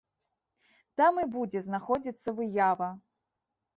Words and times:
Там 1.01 1.21
і 1.23 1.27
будзе 1.35 1.59
знаходзіцца 1.67 2.29
выява. 2.41 2.89